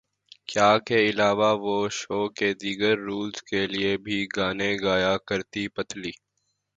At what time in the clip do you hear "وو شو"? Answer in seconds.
1.63-2.19